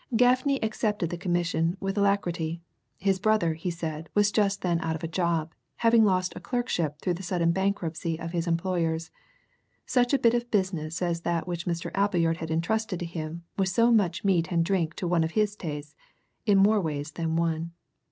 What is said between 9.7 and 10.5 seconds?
such a bit of